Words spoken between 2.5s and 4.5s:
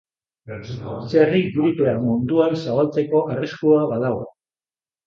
zabaltzeko arriskua badago.